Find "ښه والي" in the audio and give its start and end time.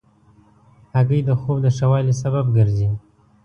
1.77-2.13